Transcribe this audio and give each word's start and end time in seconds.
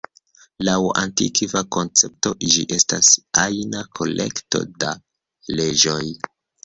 Laŭ 0.67 0.77
antikva 1.01 1.61
koncepto, 1.75 2.31
ĝi 2.55 2.65
estas 2.77 3.11
ajna 3.43 3.85
kolekto 4.01 4.63
da 4.85 4.95
leĝoj. 5.61 6.01